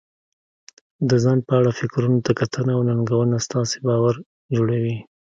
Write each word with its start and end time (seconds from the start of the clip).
د 1.09 1.11
ځان 1.23 1.39
په 1.47 1.53
اړه 1.59 1.71
فکرونو 1.79 2.17
ته 2.25 2.31
کتنه 2.39 2.71
او 2.75 2.81
ننګونه 2.89 3.37
ستاسې 3.47 3.77
باور 3.87 4.15
جوړوي. 4.55 4.97